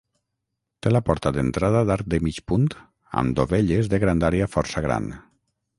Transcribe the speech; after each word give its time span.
Té 0.85 0.91
la 0.93 1.01
porta 1.09 1.33
d'entrada 1.35 1.83
d'arc 1.91 2.09
de 2.15 2.21
mig 2.29 2.41
punt 2.53 2.67
amb 3.23 3.39
dovelles 3.41 3.93
de 3.95 4.01
grandària 4.07 4.53
força 4.57 4.87
gran. 4.89 5.13